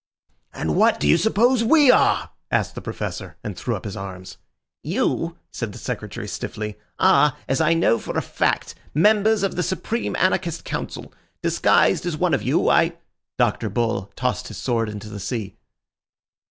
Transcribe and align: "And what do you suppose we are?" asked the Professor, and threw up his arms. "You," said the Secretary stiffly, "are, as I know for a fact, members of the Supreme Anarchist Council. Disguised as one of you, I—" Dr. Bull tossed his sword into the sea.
"And 0.51 0.75
what 0.75 0.99
do 0.99 1.07
you 1.07 1.15
suppose 1.15 1.63
we 1.63 1.91
are?" 1.91 2.31
asked 2.49 2.73
the 2.73 2.81
Professor, 2.81 3.37
and 3.43 3.55
threw 3.55 3.75
up 3.75 3.85
his 3.85 3.95
arms. 3.95 4.37
"You," 4.81 5.37
said 5.51 5.73
the 5.73 5.77
Secretary 5.77 6.27
stiffly, 6.27 6.79
"are, 6.97 7.37
as 7.47 7.61
I 7.61 7.75
know 7.75 7.99
for 7.99 8.17
a 8.17 8.21
fact, 8.23 8.73
members 8.95 9.43
of 9.43 9.55
the 9.55 9.61
Supreme 9.61 10.15
Anarchist 10.15 10.65
Council. 10.65 11.13
Disguised 11.43 12.07
as 12.07 12.17
one 12.17 12.33
of 12.33 12.41
you, 12.41 12.67
I—" 12.67 12.97
Dr. 13.37 13.69
Bull 13.69 14.11
tossed 14.15 14.47
his 14.47 14.57
sword 14.57 14.89
into 14.89 15.07
the 15.07 15.19
sea. 15.19 15.55